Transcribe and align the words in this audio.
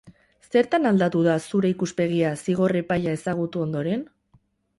Zertan 0.53 0.87
aldatu 0.91 1.21
da 1.27 1.35
zure 1.49 1.71
ikuspegia 1.73 2.33
zigor 2.47 2.75
epaia 2.81 3.15
ezagutu 3.19 3.63
ondoren? 3.69 4.05